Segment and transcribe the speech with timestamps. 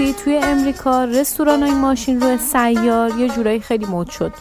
[0.00, 4.32] اوایل دهه سی توی امریکا رستوران های ماشین روی سیار یه جورایی خیلی مد شد.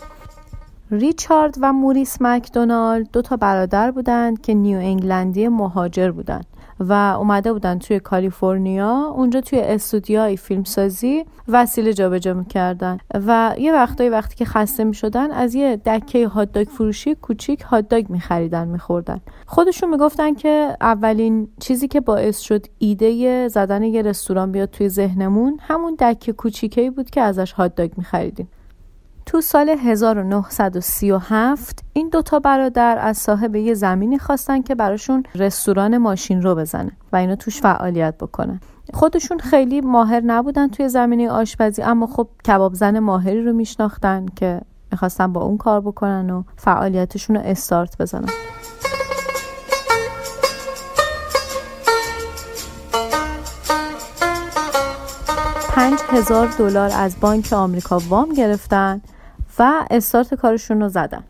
[0.92, 6.46] ریچارد و موریس مکدونالد دو تا برادر بودند که نیو انگلندی مهاجر بودند.
[6.90, 12.98] و اومده بودن توی کالیفرنیا اونجا توی استودیوهای فیلمسازی وسیله جابجا می‌کردن.
[13.14, 18.68] و یه وقتایی وقتی که خسته می‌شدن از یه دکه هاتداگ فروشی کوچیک هاتداگ میخریدن
[18.68, 19.20] میخوردن.
[19.46, 25.58] خودشون می‌گفتن که اولین چیزی که باعث شد ایده زدن یه رستوران بیاد توی ذهنمون
[25.62, 28.48] همون دکه کوچیکی بود که ازش هاتداگ میخریدیم.
[29.26, 36.42] تو سال 1937 این دوتا برادر از صاحب یه زمینی خواستن که براشون رستوران ماشین
[36.42, 38.60] رو بزنه و اینو توش فعالیت بکنن.
[38.94, 44.62] خودشون خیلی ماهر نبودن توی زمینه آشپزی اما خب کباب زن ماهری رو میشناختن که
[44.92, 48.30] می‌خواستن با اون کار بکنن و فعالیتشون رو استارت بزنن.
[55.70, 59.02] پنج هزار دلار از بانک آمریکا وام گرفتن.
[59.64, 61.24] و استارت کارشون رو زدن.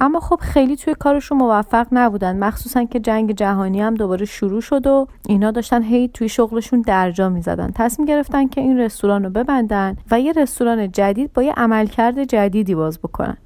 [0.00, 2.38] اما خب خیلی توی کارشون موفق نبودن.
[2.38, 7.28] مخصوصا که جنگ جهانی هم دوباره شروع شد و اینا داشتن هی توی شغلشون درجا
[7.28, 7.70] می‌زدن.
[7.74, 12.74] تصمیم گرفتن که این رستوران رو ببندن و یه رستوران جدید با یه عملکرد جدیدی
[12.74, 13.36] باز بکنن.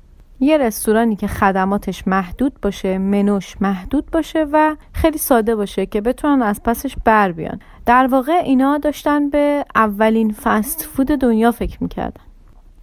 [0.40, 6.42] یه رستورانی که خدماتش محدود باشه منوش محدود باشه و خیلی ساده باشه که بتونن
[6.42, 7.60] از پسش بر بیان.
[7.86, 12.29] در واقع اینا داشتن به اولین فست فود دنیا فکر می‌کردن.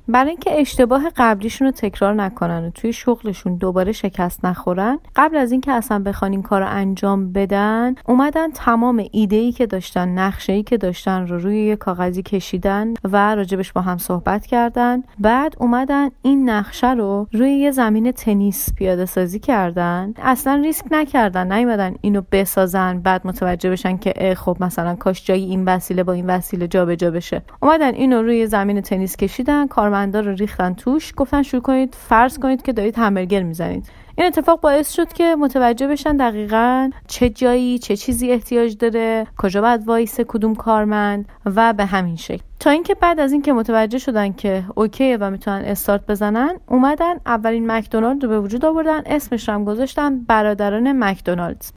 [0.08, 5.52] برای اینکه اشتباه قبلیشون رو تکرار نکنن و توی شغلشون دوباره شکست نخورن قبل از
[5.52, 10.54] اینکه اصلا بخوان این کار رو انجام بدن اومدن تمام ایده ای که داشتن نقشه
[10.54, 15.04] ای که داشتن رو روی یه کاغذی کشیدن و راجبش با هم صحبت کردن.
[15.20, 20.14] بعد اومدن این نقشه رو روی یه زمین تنیس پیاده سازی کردن.
[20.18, 25.66] اصلا ریسک نکردن نیومدن اینو بسازن بعد متوجه بشن که خب مثلا کاش جای این
[25.66, 27.42] وسیله با این وسیله جابجا بشه.
[27.62, 32.40] اومدن اینو روی زمین تنیس کشیدن کار کارمندا رو ریختن توش گفتن شروع کنید فرض
[32.40, 33.90] کنید که دارید همبرگر می‌زنید.
[34.18, 39.62] این اتفاق باعث شد که متوجه بشن دقیقا چه جایی چه چیزی احتیاج داره کجا
[39.62, 42.44] باید وایس کدوم کارمند و به همین شکل.
[42.60, 47.72] تا اینکه بعد از اینکه متوجه شدن که اوکیه و می‌تونن استارت بزنن اومدن اولین
[47.72, 51.72] مکدونالد رو به وجود آوردن اسمش رو هم گذاشتن برادران مکدونالدز.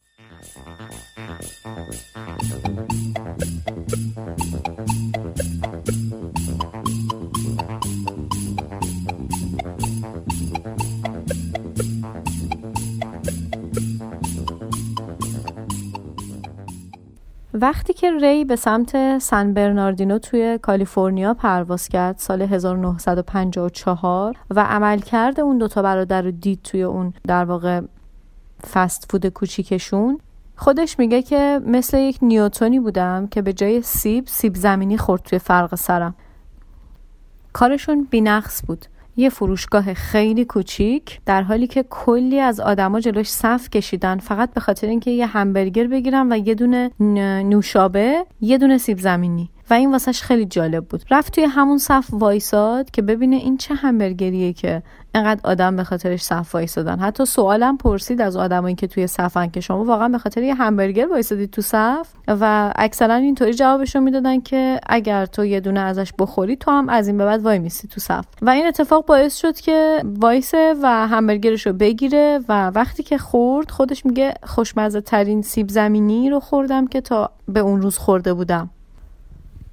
[17.60, 24.98] وقتی که ری به سمت سن برناردینو توی کالیفرنیا پرواز کرد سال 1954 و عمل
[24.98, 27.80] کرده اون دوتا برادر رو دید توی اون در واقع
[28.72, 30.20] فست فود کوچیکشون
[30.56, 35.38] خودش میگه که مثل یک نیوتونی بودم که به جای سیب سیب زمینی خورد توی
[35.38, 36.14] فرق سرم.
[37.52, 38.86] کارشون بینقص بود.
[39.20, 44.18] یه فروشگاه خیلی کوچیک در حالی که کلی از آدما جلوش صف کشیدن.
[44.18, 46.90] فقط به خاطر اینکه یه همبرگر بگیرن و یه دونه
[47.42, 49.50] نوشابه یه دونه سیب زمینی.
[49.70, 51.04] و این واسش خیلی جالب بود.
[51.10, 54.82] رفت توی همون صف وایساد که ببینه این چه همبرگریه که
[55.14, 56.98] انقدر آدم به خاطرش صف وایسادن.
[56.98, 61.06] حتی سوالم پرسید از آدمایی که توی صفن که شما واقعا به خاطر یه همبرگر
[61.06, 66.56] وایسادید تو صف و اکثرا اینطوری جوابشون می‌دادن که اگر تو یه دونه ازش بخوری
[66.56, 68.24] تو هم از این به بعد وای میسی تو صف.
[68.42, 73.70] و این اتفاق باعث شد که وایسه و همبرگرش رو بگیره و وقتی که خورد
[73.70, 78.70] خودش میگه خوشمزه ترین سیب زمینی رو خوردم که تا به اون روز خورده بودم.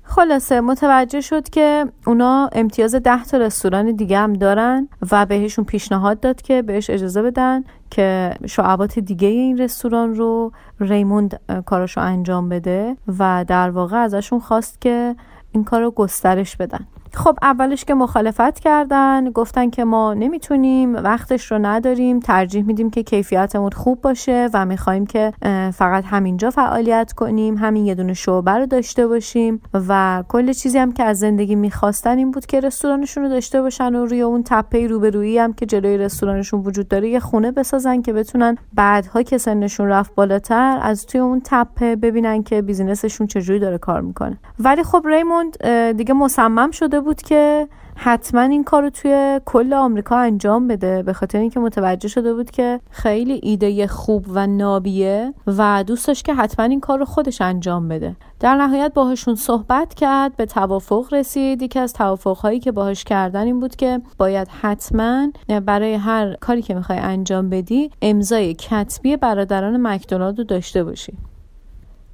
[0.09, 6.19] خلاصه متوجه شد که اونا امتیاز ده تا رستوران دیگه هم دارن و بهشون پیشنهاد
[6.19, 12.98] داد که بهش اجازه بدن که شعبات دیگه این رستوران رو ریموند کاراشو انجام بده
[13.19, 15.15] و در واقع ازشون خواست که
[15.51, 16.88] این کار رو گسترش بدن.
[17.13, 23.04] خب اولش که مخالفت کردن گفتن که ما نمی‌تونیم وقتش رو نداریم ترجیح میدیم که
[23.04, 25.33] کیفیتمون خوب باشه و می‌خوایم که
[25.74, 30.92] فقط همینجا فعالیت کنیم همین یه دونه شعبه رو داشته باشیم و کل چیزی هم
[30.92, 34.88] که از زندگی می‌خواستن این بود که رستورانشون رو داشته باشن و روی اون تپه
[34.88, 39.88] روبرویی هم که جلوی رستورانشون وجود داره یه خونه بسازن که بتونن بعدها که سنشون
[39.88, 44.38] رفت بالاتر از توی اون تپه ببینن که بیزینسشون چجوری داره کار می‌کنه.
[44.60, 45.68] ولی خب ریموند
[45.98, 47.67] دیگه مصمم شده بود که
[47.99, 51.03] حتما این کار رو توی کل آمریکا انجام بده.
[51.03, 56.25] به خاطر اینکه متوجه شده بود که خیلی ایده خوب و نابیه و دوست داشت
[56.25, 58.15] که حتما این کار رو خودش انجام بده.
[58.39, 61.61] در نهایت باهاشون صحبت کرد به توافق رسید.
[61.61, 65.27] یکی از توافقهایی که باهاش کردن این بود که باید حتما
[65.65, 71.13] برای هر کاری که می‌خوای انجام بدی امضای کتبی برادران مکدونالد رو داشته باشی.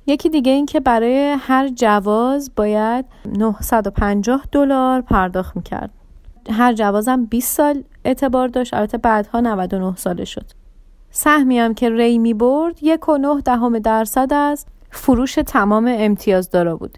[0.07, 5.89] یکی دیگه این که برای هر جواز باید 950 دلار پرداخت می‌کرد.
[6.49, 10.45] هر جوازم 20 سال اعتبار داشت البته بعدها 99 ساله شد.
[11.11, 16.75] سهمی هم که ری می برد یک و نه دهم درصد از فروش تمام امتیازدارا
[16.77, 16.97] بود.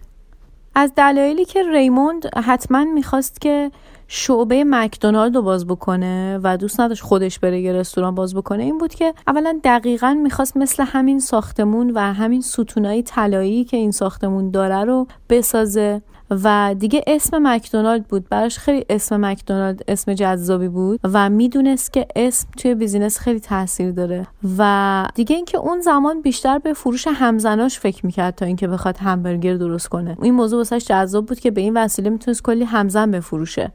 [0.78, 3.70] از دلایلی که ریموند حتما می‌خواست که
[4.08, 8.78] شعبه مکدونالد رو باز بکنه و دوست نداشت خودش بره یه رستوران باز بکنه این
[8.78, 14.50] بود که اولا دقیقا می‌خواست مثل همین ساختمون و همین ستونای طلایی که این ساختمون
[14.50, 16.02] داره رو بسازه.
[16.30, 18.28] و دیگه اسم مکدونالد بود.
[18.28, 23.90] براش خیلی اسم مکدونالد اسم جذابی بود و می‌دونست که اسم توی بیزینس خیلی تاثیر
[23.90, 24.26] داره.
[24.58, 29.54] و دیگه اینکه اون زمان بیشتر به فروش همزناش فکر می‌کرد تا اینکه بخواد همبرگر
[29.54, 30.16] درست کنه.
[30.22, 33.72] این موضوع واسش جذاب بود که به این وسیله می‌تونست کلی همزن بفروشه.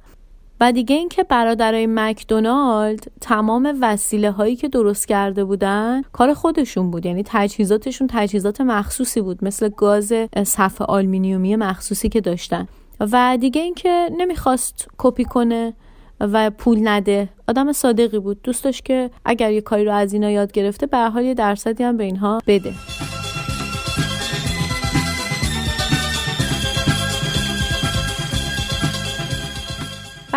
[0.61, 7.05] و دیگه اینکه برادرای مکدونالد تمام وسیله هایی که درست کرده بودن کار خودشون بود.
[7.05, 10.13] یعنی تجهیزاتشون تجهیزات مخصوصی بود مثل گاز
[10.43, 12.67] صف آلمینیومی مخصوصی که داشتن.
[12.99, 15.73] و دیگه اینکه نمی‌خواست کپی کنه
[16.19, 17.29] و پول نده.
[17.47, 18.41] آدم صادقی بود.
[18.41, 21.83] دوست داشت که اگر یه کاری رو از اینا یاد گرفته به حال یه درصدی
[21.83, 22.73] هم به اینها بده.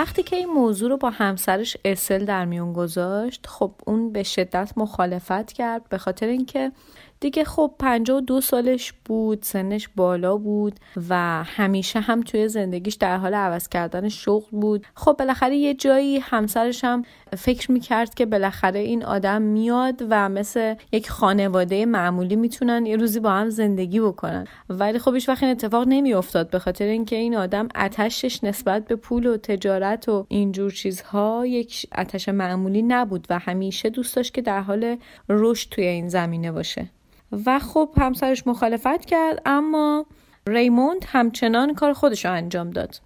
[0.05, 4.73] وقتی که این موضوع رو با همسرش اسل در میون گذاشت خب اون به شدت
[4.77, 6.73] مخالفت کرد به خاطر اینکه
[7.21, 13.35] دیگه خب 52 سالش بود سنش بالا بود و همیشه هم توی زندگیش در حال
[13.35, 14.87] عوض کردن شغل بود.
[14.95, 17.05] خب بالاخره یه جایی همسرش هم
[17.35, 23.21] فکر می‌کرد که بالاخره این آدم میاد و مثل یک خانواده معمولی می‌تونن یه روزی
[23.21, 24.47] با هم زندگی بکنن.
[24.69, 28.97] ولی خب هیچ وقت این اتفاق نمیافتاد به خاطر اینکه این آدم اتشش نسبت به
[28.97, 34.43] پول و تجارت و اینجور چیزها یک اتش معمولی نبود و همیشه دوست داشت که
[34.43, 34.97] در حال
[35.29, 36.91] رشد توی این زمینه باشه.
[37.47, 40.07] و خب همسرش مخالفت کرد اما
[40.47, 43.01] ریموند همچنان کار خودش رو انجام داد.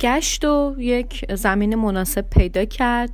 [0.00, 3.10] گشت و یک زمین مناسب پیدا کرد.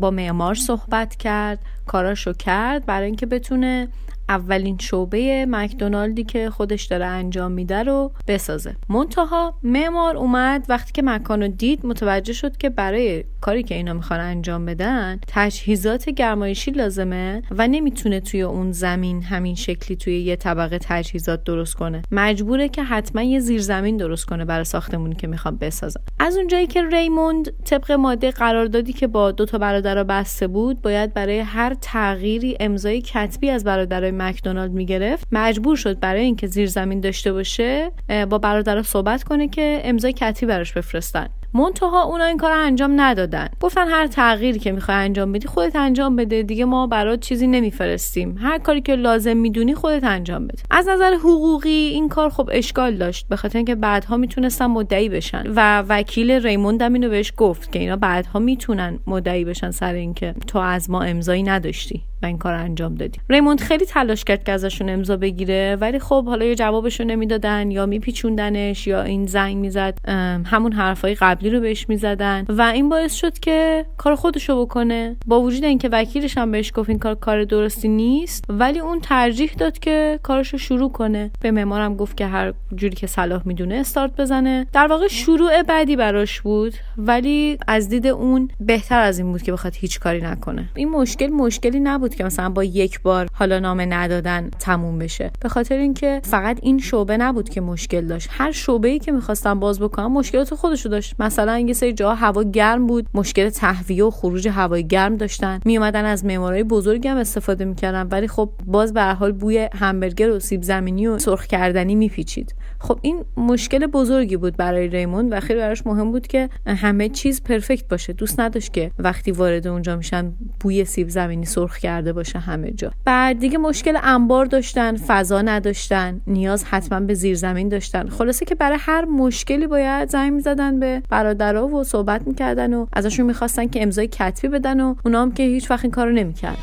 [0.00, 3.88] با معمار صحبت کرد کاراشو کرد برای اینکه بتونه
[4.28, 8.76] اولین شعبه مکدونالدی که خودش داره انجام میده رو بسازه.
[8.88, 13.92] منتها معمار اومد وقتی که مکان رو دید متوجه شد که برای کاری که اینا
[13.92, 20.36] می‌خوان انجام بدن تجهیزات گرمایشی لازمه و نمی‌تونه توی اون زمین همین شکلی توی یه
[20.36, 22.02] طبقه تجهیزات درست کنه.
[22.12, 26.00] مجبوره که حتما یه زیرزمین درست کنه برای ساختمونی که می‌خوان بسازن.
[26.18, 31.14] از اونجایی که ریموند طبق ماده قراردادی که با دو تا برادر بسته بود باید
[31.14, 37.00] برای هر تغییری امضای کتبی از برادرای مکدونالد می‌گرفت مجبور شد برای اینکه زیر زمین
[37.00, 37.90] داشته باشه
[38.30, 41.28] با برادرها صحبت کنه که امضای کتی براش بفرستن.
[41.54, 43.48] منتها اونا این کار انجام ندادن.
[43.60, 48.36] گفتن هر تغییری که می‌خوای انجام بدی خودت انجام بده دیگه ما برات چیزی نمیفرستیم.
[48.38, 50.62] هر کاری که لازم می‌دونی خودت انجام بده.
[50.70, 55.44] از نظر حقوقی این کار خب اشکال داشت به خاطر اینکه بعدها می‌تونستن مدعی بشن.
[55.56, 60.34] و وکیل ریموند هم اینو بهش گفت که اینا بعدها می‌تونن مدعی بشن سر اینکه
[60.46, 62.02] تو از ما امضایی نداشتی.
[62.22, 66.24] و این کار انجام دادی ریموند خیلی تلاش کرد که ازشون امضا بگیره ولی خب
[66.24, 69.98] حالا یا جوابشو نمی‌دادن یا میپیچوندنش یا این زنگ می‌زد
[70.44, 72.44] همون حرفای قبلی رو بهش می‌زدن.
[72.48, 75.16] و این باعث شد که کار خودشو بکنه.
[75.26, 79.52] با وجود اینکه وکیلش هم بهش گفت این کار کار درستی نیست ولی اون ترجیح
[79.58, 81.30] داد که کارشو شروع کنه.
[81.40, 84.66] به معمارم گفت که هر جوری که صلاح می‌دونه استارت بزنه.
[84.72, 89.52] در واقع شروع بعدی براش بود ولی از دید اون بهتر از این بود که
[89.52, 90.68] بخواد هیچ کاری نکنه.
[90.74, 95.30] این مشکل مشکلی نبود که مثلا با یک بار حالا نامه ندادن تموم بشه.
[95.40, 98.28] به خاطر اینکه فقط این شعبه نبود که مشکل داشت.
[98.32, 101.14] هر شعبه ای که می‌خواستن باز بکنن مشکلات خودشو داشت.
[101.18, 105.60] مثلا یه سری جاها هوا گرم بود مشکل تهویه و خروج هوای گرم داشتن.
[105.64, 108.08] میومدن از معمارای بزرگی هم استفاده می‌کردن.
[108.10, 112.54] ولی خب باز به حال بوی همبرگر و سیب زمینی و سرخ کردنی میپیچید.
[112.80, 117.42] خب این مشکل بزرگی بود برای ریموند و خیلی براش مهم بود که همه چیز
[117.42, 118.12] پرفکت باشه.
[118.12, 122.90] دوست نداشت که وقتی وارد اونجا میشن بوی سیب زمینی سرخ کرده باشه همه جا.
[123.04, 128.08] بعد دیگه مشکل انبار داشتن فضا نداشتن نیاز حتما به زیرزمین داشتن.
[128.08, 133.26] خلاصه که برای هر مشکلی باید زنگ می‌زدن به برادرها و صحبت می‌کردن و ازشون
[133.26, 136.58] می‌خواستن که امضای کتبی بدن و اونا هم که هیچ وقت این کارو نمی‌کرد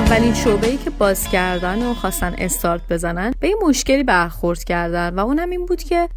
[0.00, 5.14] اولین شعبه ای که باز کردن و خواستن استارت بزنن به این مشکلی برخورد کردن
[5.14, 6.08] و اونم این بود که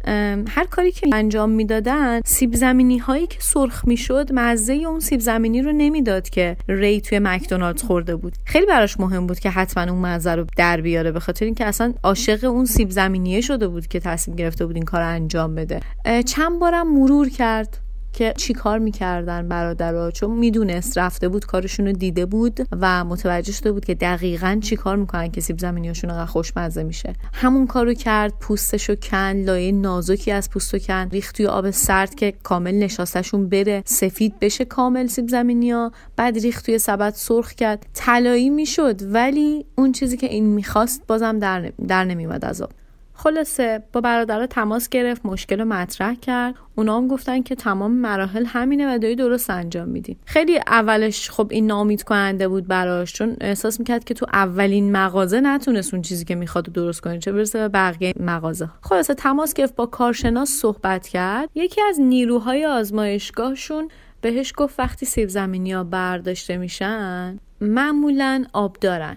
[0.48, 5.62] هر کاری که انجام می‌دادن سیب زمینی هایی که سرخ می‌شد مزه اون سیب زمینی
[5.62, 8.32] رو نمی‌داد که ری توی مکدونالد خورده بود.
[8.44, 11.94] خیلی براش مهم بود که حتما اون مزه رو در بیاره به خاطر اینکه اصلا
[12.02, 15.80] عاشق اون سیب زمینیه شده بود که تصمیم گرفته بود این کار انجام بده.
[16.26, 17.83] چند بارم مرور کرد.
[18.14, 23.72] که چیکار می‌کردن برادرها؟ چون می‌دونست رفته بود کارشون رو دیده بود و متوجه شده
[23.72, 27.12] بود که دقیقا چیکار می‌کنن که سیب زمینیاشون انقدر خوشمزه میشه.
[27.32, 32.34] همون کارو کرد پوستشو کن لایه نازکی از پوستو کن ریخت توی آب سرد که
[32.42, 37.86] کامل نشاستشون بره سفید بشه کامل سیب زمینیا بعد ریخت توی سبد سرخ کرد.
[37.94, 42.70] طلایی می‌شد ولی اون چیزی که این می‌خواست بازم در, در نمیومد از آب.
[43.14, 46.54] خلاصه با برادرها تماس گرفت مشکل رو مطرح کرد.
[46.74, 50.16] اونا هم گفتن که تمام مراحل همینه و داری درست انجام میدی.
[50.24, 55.40] خیلی اولش خب این نامید کننده بود براش چون احساس می‌کرد که تو اولین مغازه
[55.40, 59.76] نتونست اون چیزی که می‌خواد درست کنه چه برسه به بقیه مغازه خلاصه تماس گرفت
[59.76, 61.50] با کارشناس صحبت کرد.
[61.54, 63.88] یکی از نیروهای آزمایشگاهشون
[64.20, 69.16] بهش گفت وقتی سیب زمینی ها برداشته میشن معمولا آب دارن.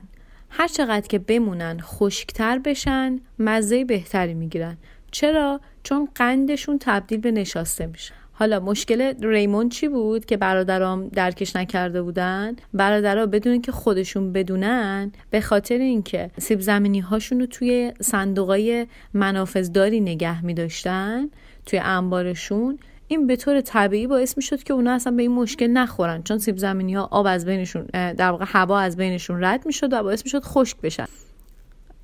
[0.59, 4.77] هر چقدر که بمونن خشکتر بشن مزه بهتری می‌گیرن.
[5.11, 8.13] چرا؟ چون قندشون تبدیل به نشاسته میشه.
[8.33, 15.11] حالا مشکل ریمون چی بود که برادرام درکش نکرده بودن؟ برادرها بدون که خودشون بدونن
[15.29, 21.29] به خاطر اینکه سیب زمینی هاشون رو توی صندوقای منافذداری نگه می داشتن
[21.65, 25.67] توی انبارشون این به طور طبیعی باعث می شد که اونا اصلا به این مشکل
[25.67, 29.73] نخورن چون سیب زمینی ها آب از بینشون در واقع هوا از بینشون رد می
[29.73, 31.07] شد و باعث می شد خشک بشن.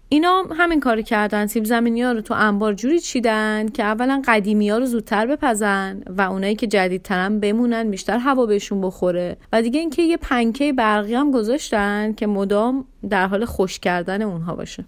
[0.09, 1.47] اینا همین کار کردن.
[1.47, 6.01] سیب زمینی ها رو تو انبار جوری چیدن که اولا قدیمی ها رو زودتر بپزن
[6.07, 9.37] و اونایی که جدیدترم بمونن بیشتر هوا بهشون بخوره.
[9.53, 14.55] و دیگه اینکه یه پنکه برقی هم گذاشتن که مدام در حال خوش کردن اونها
[14.55, 14.85] باشه.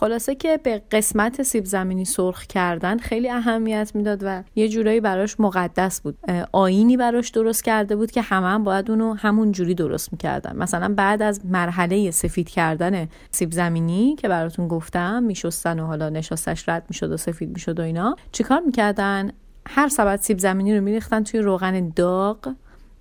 [0.00, 5.40] خلاصه که به قسمت سیب زمینی سرخ کردن خیلی اهمیت می‌داد و یه جورایی براش
[5.40, 6.18] مقدس بود.
[6.52, 10.56] آینی براش درست کرده بود که همه هم باید اونو همون جوری درست می‌کردن.
[10.56, 16.68] مثلا بعد از مرحله سفید کردن سیب زمینی که براتون گفتم میشستن و حالا نشاستش
[16.68, 19.32] رد می‌شد و سفید می‌شد و اینا چیکار می‌کردن؟
[19.66, 22.54] هر سبد سیب زمینی رو میریختن توی روغن داغ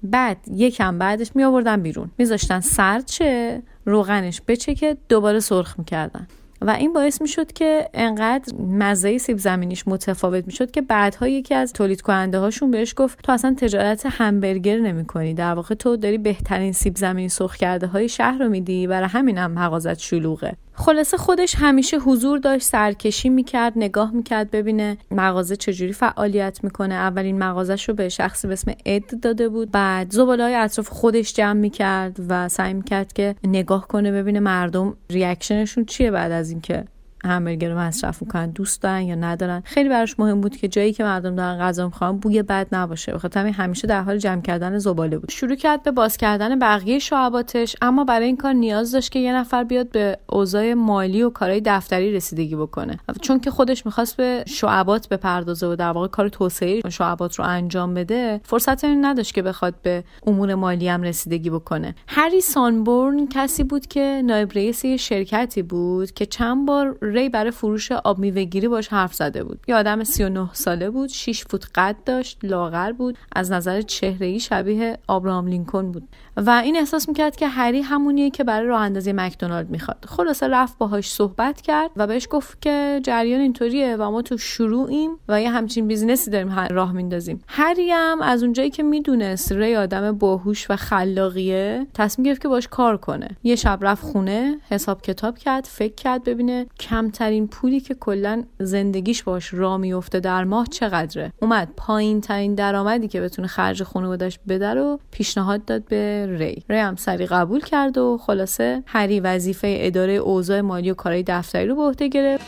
[0.03, 2.11] بعد یکم بعدش می آوردن بیرون.
[2.17, 6.27] میذاشتن سرد شه روغنش بچه دوباره سرخ می‌کردن.
[6.65, 11.27] و این باعث می شد که انقدر مزه سیب زمینیش متفاوت می شد که بعدها
[11.27, 15.75] یکی از تولید کننده هاشون بهش گفت تو اصلا تجارت همبرگر نمی کنی در واقع
[15.75, 19.99] تو داری بهترین سیب زمینی سرخ کرده های شهر رو میدی برای همین هم مغازت
[19.99, 20.55] شلوغه.
[20.77, 26.95] خلاصه خودش همیشه حضور داشت سرکشی می‌کرد نگاه می‌کرد ببینه مغازه چجوری فعالیت می‌کنه.
[26.95, 29.71] اولین مغازش رو به شخصی به اسم اد داده بود.
[29.71, 34.97] بعد زباله های اطراف خودش جمع می‌کرد و سعی می‌کرد که نگاه کنه ببینه مردم
[35.09, 36.85] ریاکشنشون چیه بعد از اینکه
[37.25, 39.61] همبرگر رو مصرف می‌کنن دوست دارن یا ندارن.
[39.65, 43.13] خیلی براش مهم بود که جایی که مردم دارن غذا می‌خوان بوی بد نباشه.
[43.13, 45.31] بخاطر همین همیشه در حال جمع کردن زباله بود.
[45.31, 49.33] شروع کرد به باز کردن بقیه شعباتش اما برای این کار نیاز داشت که یه
[49.33, 52.99] نفر بیاد به اوضاع مالی و کارهای دفتری رسیدگی بکنه.
[53.21, 57.93] چون که خودش می‌خواست به شعبات بپردازه و در واقع کار توسعه شعبات رو انجام
[57.93, 61.95] بده فرصت این نداشت که بخواد به امور مالی هم رسیدگی بکنه.
[62.07, 67.91] هری سانبورن کسی بود که نایب رئیس شرکتی بود که چند بار ری برای فروش
[67.91, 69.59] آب میوهگیری باش حرف زده بود.
[69.67, 74.97] یه آدم 39 ساله بود 6 فوت قد داشت لاغر بود از نظر چهره شبیه
[75.07, 76.07] آبراهام لینکن بود.
[76.37, 80.05] و این احساس می‌کرد که هری همونیه که برای راه اندازی مکدونالد می‌خواد.
[80.07, 85.11] خلاصه رفت باهاش صحبت کرد و بهش گفت که جریان اینطوریه و ما تو شروعیم
[85.27, 87.41] و یه همچین business ی داریم راه میندازیم.
[87.47, 92.67] هری هم از اونجایی که می‌دونست ری آدم باهوش و خلاقیه تصمیم گرفت که باش
[92.67, 93.27] کار کنه.
[93.43, 96.65] یه شب رفت خونه حساب کتاب کرد فکر کرد ببینه
[97.05, 103.07] کمترین پولی که کلا زندگیش باش را میفته در ماه چقدره؟ اومد پایین ترین درآمدی
[103.07, 106.63] که بتونه خرج خانوادش بده رو پیشنهاد داد به ری.
[106.69, 111.67] ری هم سری قبول کرد و خلاصه هری وظیفه اداره اوضاع مالی و کارهای دفتری
[111.67, 112.45] رو به عهده گرفت.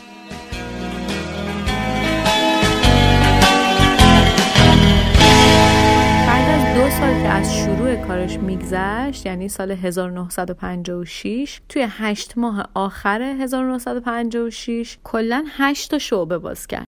[6.98, 15.44] سال که از شروع کارش میگذشت یعنی سال 1956 توی هشت ماه آخر 1956 کلا
[15.48, 16.84] هشت تا شعبه باز کرد.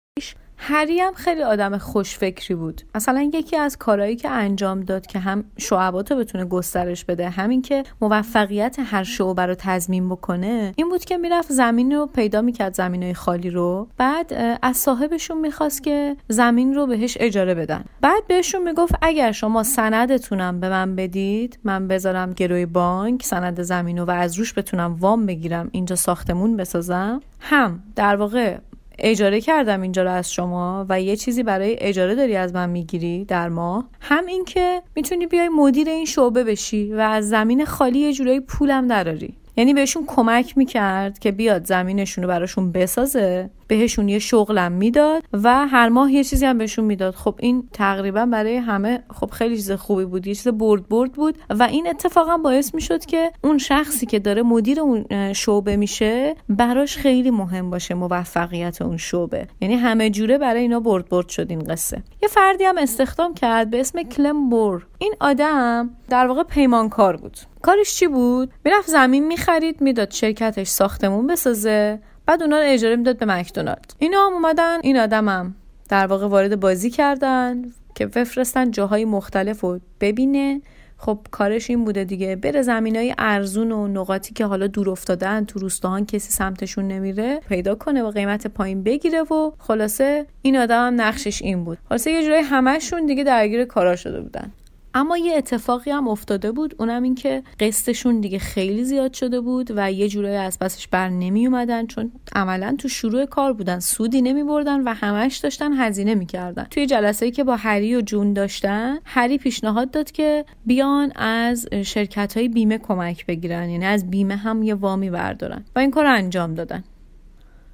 [0.61, 2.83] هری هم خیلی آدم خوشفکری بود.
[2.95, 7.63] مثلا یکی از کارهایی که انجام داد که هم شعبات رو بتونه گسترش بده همین
[7.63, 12.75] که موفقیت هر شعبه رو تضمین بکنه این بود که می‌رفت زمین رو پیدا می‌کرد
[12.75, 13.89] زمین های خالی رو.
[13.99, 17.85] بعد از صاحبشون می‌خواست که زمین رو بهش اجاره بدن.
[18.01, 23.99] بعد بهشون می‌گفت اگر شما سندتونم به من بدید من بذارم گروی بانک سند زمین
[23.99, 27.21] رو و از روش بتونم وام بگیرم اینجا ساختمون بسازم.
[27.41, 28.59] هم در واقع
[28.99, 33.25] اجاره کردم اینجا رو از شما و یه چیزی برای اجاره داری از من می‌گیری
[33.25, 38.13] در ماه؟ هم اینکه می‌تونی بیای مدیر این شعبه بشی و از زمین خالی یه
[38.13, 39.35] جورایی پولم دراری.
[39.59, 45.67] یعنی بهشون کمک می‌کرد که بیاد زمینشون رو براشون بسازه بهشون یه شغلم می‌داد و
[45.67, 47.15] هر ماه یه چیزی هم بهشون می‌داد.
[47.15, 51.39] خب این تقریبا برای همه خب خیلی چیز خوبی بود یه چیز برد برد بود
[51.51, 56.97] و این اتفاقا باعث می‌شد که اون شخصی که داره مدیر اون شعبه میشه براش
[56.97, 59.49] خیلی مهم باشه موفقیت اون شعبه.
[59.61, 62.03] یعنی همه جوره برای اینا برد برد شد این قصه.
[62.23, 64.87] یه فردی هم استخدام کرد به اسم کلمبور.
[64.99, 67.39] این آدم در واقع پیمانکار بود.
[67.63, 73.19] کارش چی بود؟ می‌رفت زمین می‌خرید می‌داد شرکتش ساختمون بسازه بعد اونا رو اجاره می‌داد
[73.19, 73.95] به مکدونالد.
[73.99, 75.55] اینا هم اومدن این آدمم
[75.89, 77.63] در واقع وارد بازی کردن
[77.95, 80.63] که بفرستن جاهای مختلف رو ببینه.
[81.01, 85.45] خب کارش این بوده دیگه بره زمین های ارزون و نقاطی که حالا دور افتادن
[85.45, 90.87] تو روستاهان کسی سمتشون نمیره پیدا کنه و قیمت پایین بگیره و خلاصه این آدم
[90.87, 91.79] هم نقشش این بود.
[91.89, 94.53] خلاصه یه جورایی همشون دیگه درگیر کارا شده بودن.
[94.99, 99.73] اما یه اتفاقی هم افتاده بود اونم این که قسطشون دیگه خیلی زیاد شده بود
[99.77, 104.23] و یه جورایی از پسش بر نمی اومدن چون عملا تو شروع کار بودن سودی
[104.23, 108.99] نمی بردن و همش داشتن هزینه می‌کردن توی جلسه که با هری و جون داشتن
[109.05, 114.63] هری پیشنهاد داد که بیان از شرکت های بیمه کمک بگیرن یعنی از بیمه هم
[114.63, 116.85] یه وامی بردارن و این کار انجام دادن.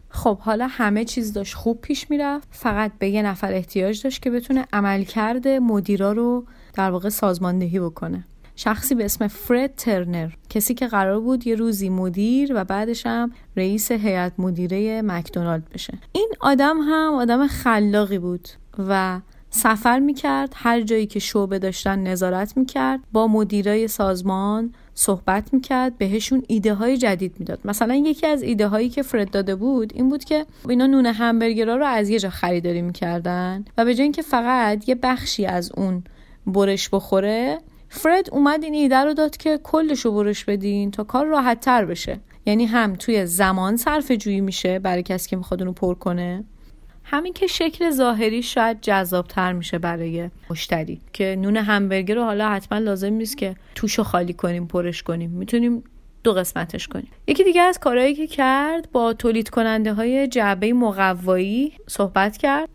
[0.09, 4.31] خب حالا همه چیز داشت خوب پیش می‌رفت فقط به یه نفر احتیاج داشت که
[4.31, 8.25] بتونه عملکرد مدیرا رو در واقع سازماندهی بکنه.
[8.57, 13.33] شخصی به اسم فرد ترنر کسی که قرار بود یه روزی مدیر و بعدش هم
[13.57, 15.99] رئیس هیئت مدیره مکدونالد بشه.
[16.13, 22.57] این آدم هم آدم خلاقی بود و سفر می‌کرد هر جایی که شعبه داشتن نظارت
[22.57, 27.59] می‌کرد با مدیرای سازمان صحبت می‌کرد بهشون ایده های جدید می‌داد.
[27.65, 31.77] مثلا یکی از ایده هایی که فرد داده بود این بود که اینا نون همبرگرها
[31.77, 36.05] رو از یه جا خریداری می‌کردن و به جای اینکه فقط یه بخشی از اون
[36.47, 37.59] برش بخوره.
[37.89, 41.85] فرد اومد این ایده رو داد که کلش رو برش بدین تا کار راحت تر
[41.85, 42.21] بشه.
[42.47, 46.45] یعنی هم توی زمان صرف جویی میشه برای کسی که می‌خواد اونو پر کنه.
[47.05, 51.01] همین که شکل ظاهری شاید جذابتر میشه برای مشتری.
[51.13, 55.31] که نون همبرگر رو حالا حتما لازم نیست که توشو خالی کنیم پرش کنیم.
[55.31, 55.85] می‌تونیم
[56.25, 57.09] دو قسمتش کنیم.
[57.27, 62.69] یکی دیگه از کارهایی که کرد با تولید کننده های جعبه مقوایی صحبت کرد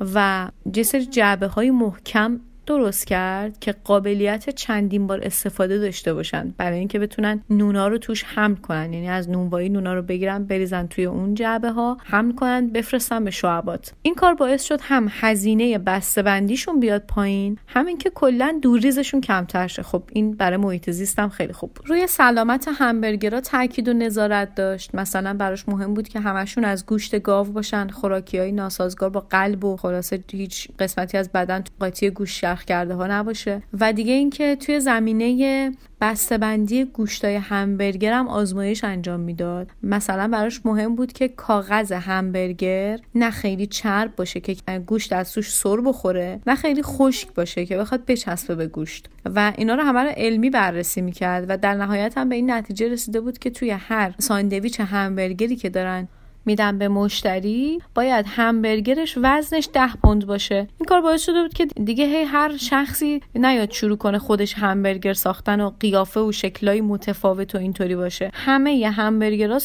[0.00, 2.40] و جسر جعبه های محکم
[2.78, 8.24] درست کرد که قابلیت چندین بار استفاده داشته باشن برای اینکه بتونن نونا رو توش
[8.24, 8.92] حمل کنن.
[8.92, 13.30] یعنی از نونوایی نونا رو بگیرن بریزن توی اون جعبه ها حمل کنن بفرستن به
[13.30, 13.92] شعبات.
[14.02, 19.82] این کار باعث شد هم هزینه بسته‌بندیشون بیاد پایین همین که کلا دورریزشون کمتر شه.
[19.82, 24.94] خب این برای محیط زیستم خیلی خوب روی سلامت همبرگرها تاکید و نظارت داشت.
[24.94, 29.64] مثلا براش مهم بود که همشون از گوشت گاو باشن خوراکی های ناسازگار با قلب
[29.64, 32.10] و خلاصه هیچ قسمتی از بدن قاطی
[32.62, 33.62] گوشت کرده ها نباشه.
[33.80, 39.70] و دیگه اینکه توی زمینه بسته‌بندی گوشتای همبرگر هم آزمایش انجام می‌داد.
[39.82, 45.54] مثلا براش مهم بود که کاغذ همبرگر نه خیلی چرب باشه که گوشت از توش
[45.54, 49.08] سر بخوره نه خیلی خشک باشه که بخواد بچسبه به گوشت.
[49.24, 52.88] و اینا رو همه رو علمی بررسی می‌کرد و در نهایت هم به این نتیجه
[52.88, 56.08] رسیده بود که توی هر ساندویچ همبرگری که دارن
[56.44, 60.56] میدم به مشتری باید همبرگرش وزنش ده پوند باشه.
[60.56, 65.12] این کار باعث شده بود که دیگه هی هر شخصی نیاد شروع کنه خودش همبرگر
[65.12, 68.30] ساختن و قیافه و شکلای متفاوت و اینطوری باشه.
[68.34, 69.58] همه یه همبرگرها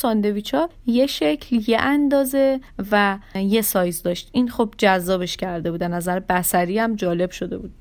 [0.53, 2.59] ها یه شکل یه اندازه
[2.91, 4.29] و یه سایز داشت.
[4.31, 5.83] این خب جذابش کرده بود.
[5.83, 7.73] نظر بسری هم جالب شده بود.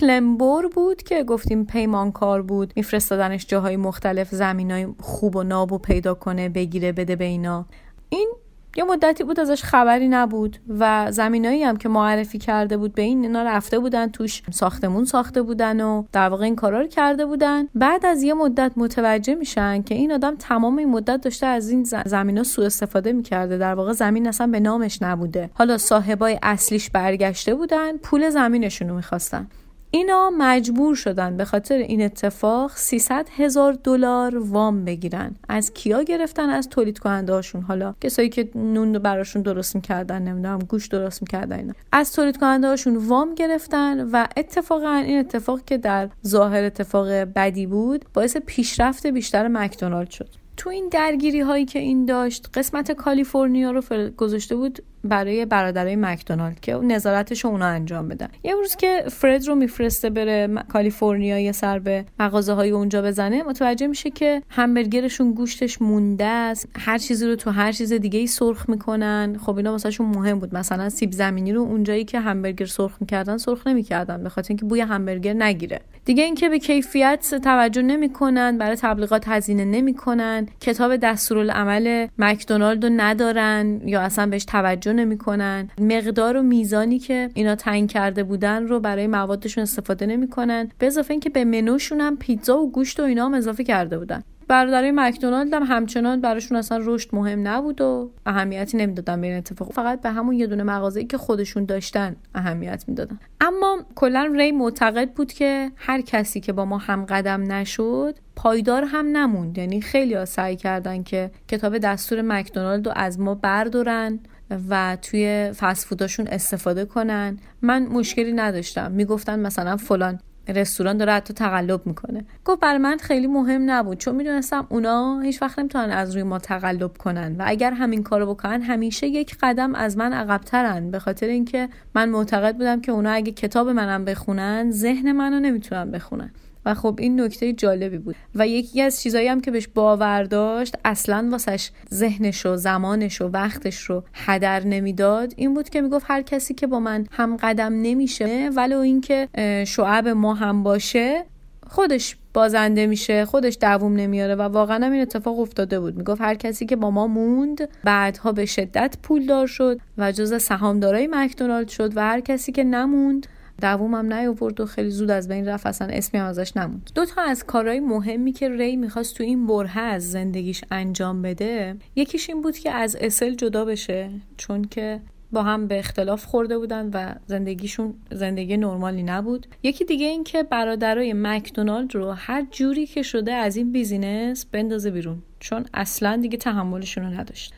[0.00, 6.14] کلمبور بود که گفتیم پیمانکار بود میفرستادنش جاهای مختلف زمینای خوب و ناب و پیدا
[6.14, 7.66] کنه بگیره بده به اینا.
[8.08, 8.32] این
[8.76, 13.22] یه مدتی بود ازش خبری نبود و زمینایی هم که معرفی کرده بود به این
[13.22, 17.68] اینا رفته بودن توش ساختمون ساخته بودن و در واقع این کارا رو کرده بودن.
[17.74, 21.84] بعد از یه مدت متوجه میشن که این آدم تمام این مدت داشته از این
[22.06, 23.58] زمینا سوء استفاده می‌کرده.
[23.58, 25.50] در واقع زمین اصلا به نامش نبوده.
[25.54, 29.46] حالا صاحبای اصلیش برگشته بودن پول زمینشون رو می‌خواستن.
[29.92, 35.34] اینا مجبور شدن به خاطر این اتفاق 300 هزار دلار وام بگیرن.
[35.48, 40.58] از کیا گرفتن؟ از تولید کننده هاشون حالا کسایی که نون براشون درست می‌کردن نمی‌دونم
[40.58, 41.72] گوش درست می‌کردن اینا.
[41.92, 47.66] از تولید کننده هاشون وام گرفتن و اتفاقا این اتفاق که در ظاهر اتفاق بدی
[47.66, 50.28] بود باعث پیشرفت بیشتر مکدونالد شد.
[50.56, 53.82] تو این درگیری هایی که این داشت قسمت کالیفرنیا رو
[54.16, 58.28] گذاشته بود برای برادرای مکدونالد که نظارتش اونا انجام بدن.
[58.44, 63.42] یه روز که فرد رو میفرسته بره کالیفرنیا یه سر به مغازه های اونجا بزنه
[63.42, 66.68] متوجه میشه که همبرگرشون گوشتش مونده است.
[66.78, 69.36] هر چیزی رو تو هر چیز دیگه ای سرخ می‌کنن.
[69.40, 70.54] خب اینا واسهشون مهم بود.
[70.54, 74.80] مثلا سیب زمینی رو اونجایی که همبرگر سرخ می‌کردن سرخ نمی‌کردن به خاطر اینکه بوی
[74.80, 75.80] همبرگر نگیره.
[76.04, 80.48] دیگه اینکه به کیفیت توجه نمی‌کنن برای تبلیغات هزینه نمی‌کنن.
[80.60, 85.68] کتاب دستورالعمل مکدونالد رو ندارن یا اصلا بهش توجه نمی‌کنن.
[85.80, 90.68] مقدار و میزانی که اینا تنگ کرده بودن رو برای موادشون استفاده نمی‌کنن.
[90.78, 94.22] به اضافه اینکه به منوشون هم پیتزا و گوشت و اینا هم اضافه کرده بودن.
[94.48, 99.72] برادرای مکدونالد هم همچنان براشون اصلا رشد مهم نبود و اهمیتی نمی‌دادن به این اتفاق.
[99.72, 103.18] فقط به همون یه دونه مغازه‌ای که خودشون داشتن اهمیت می‌دادن.
[103.40, 108.84] اما کلا ری معتقد بود که هر کسی که با ما هم قدم نشد پایدار
[108.84, 109.58] هم نموند.
[109.58, 114.20] یعنی خیلی ها سعی کردن که کتاب دستور مکدونالد رو از ما بردارن.
[114.68, 117.38] و توی فسفوداشون استفاده کنن.
[117.62, 118.92] من مشکلی نداشتم.
[118.92, 122.24] می‌گفتن مثلا فلان رستوران داره حتی تقلب می‌کنه.
[122.44, 123.98] گفت برای من خیلی مهم نبود.
[123.98, 127.36] چون می‌دونستم اونا هیچ وقت نمی‌تونن از روی ما تقلب کنن.
[127.38, 130.90] و اگر همین کارو بکنن همیشه یک قدم از من عقبترن.
[130.90, 135.90] به خاطر اینکه من معتقد بودم که اونا اگه کتاب منم بخونن ذهن منو نمی‌تونن
[135.90, 136.30] بخونن.
[136.66, 138.16] و خب این نکته جالبی بود.
[138.34, 143.28] و یکی از چیزایی هم که بهش باور داشت اصلا واسش ذهنش و زمانش و
[143.28, 147.72] وقتش رو هدر نمی‌داد این بود که می‌گفت هر کسی که با من هم قدم
[147.82, 149.28] نمیشه ولو اینکه
[149.66, 151.24] شعب ما هم باشه
[151.66, 155.96] خودش بازنده میشه خودش دووم نمیاره و واقعا هم این اتفاق افتاده بود.
[155.96, 161.08] می‌گفت هر کسی که با ما موند بعدها به شدت پولدار شد و جز سهامدارای
[161.10, 163.26] مکدونالد شد و هر کسی که نموند
[163.60, 165.66] دوومم نیاورد و خیلی زود از بین رفت.
[165.66, 166.90] اصلا اسمی هم ازش نموند.
[166.94, 171.76] دو تا از کارهای مهمی که ری می‌خواست تو این بره از زندگیش انجام بده
[171.96, 175.00] یکیش این بود که از اسل جدا بشه چون که
[175.32, 179.46] با هم به اختلاف خورده بودن و زندگیشون زندگی نرمالی نبود.
[179.62, 184.90] یکی دیگه این که برادرای مکدونالد رو هر جوری که شده از این بیزینس بندازه
[184.90, 187.54] بیرون چون اصلا دیگه تحملشون رو نداشت.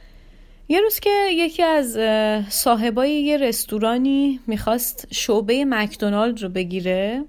[0.72, 1.98] یه روز که یکی از
[2.48, 7.24] صاحبای یه رستورانی می‌خواست شعبه مکدونالد رو بگیره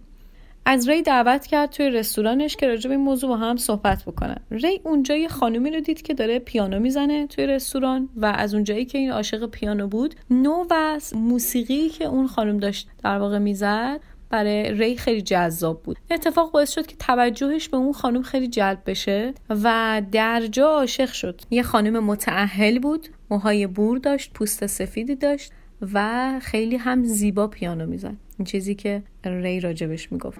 [0.65, 4.37] از ری دعوت کرد توی رستورانش که راجع به این موضوع با هم صحبت بکنن.
[4.51, 8.85] ری اونجا یه خانومی رو دید که داره پیانو می‌زنه توی رستوران و از اونجایی
[8.85, 13.99] که این عاشق پیانو بود نو و موسیقی که اون خانم داشت در واقع می‌زد
[14.33, 15.97] برای ری خیلی جذاب بود.
[16.11, 21.11] اتفاق باعث شد که توجهش به اون خانم خیلی جلب بشه و در جا عاشق
[21.11, 21.41] شد.
[21.49, 25.51] یه خانم متعهل بود موهای بور داشت پوست سفیدی داشت
[25.93, 28.15] و خیلی هم زیبا پیانو می‌زد.
[28.39, 30.39] این چیزی که ری راجبش می‌گفت.